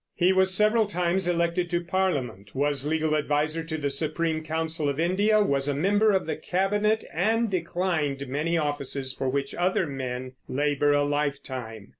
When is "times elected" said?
0.87-1.69